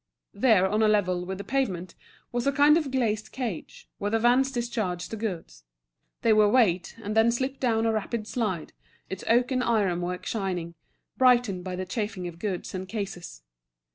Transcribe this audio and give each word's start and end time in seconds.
There, 0.33 0.67
on 0.67 0.81
a 0.81 0.87
level 0.87 1.27
with 1.27 1.37
the 1.37 1.43
pavement, 1.43 1.93
was 2.31 2.47
a 2.47 2.51
kind 2.51 2.75
of 2.75 2.89
glazed 2.89 3.31
cage, 3.31 3.87
where 3.99 4.09
the 4.09 4.17
vans 4.17 4.51
discharged 4.51 5.11
the 5.11 5.15
goods. 5.15 5.63
They 6.23 6.33
were 6.33 6.49
weighed, 6.49 6.89
and 7.03 7.15
then 7.15 7.29
slipped 7.31 7.59
down 7.59 7.85
a 7.85 7.93
rapid 7.93 8.25
slide, 8.25 8.73
its 9.11 9.23
oak 9.29 9.51
and 9.51 9.63
iron 9.63 10.01
work 10.01 10.25
shining, 10.25 10.73
brightened 11.17 11.63
by 11.63 11.75
the 11.75 11.85
chafing 11.85 12.27
of 12.27 12.39
goods 12.39 12.73
and 12.73 12.89
cases. 12.89 13.43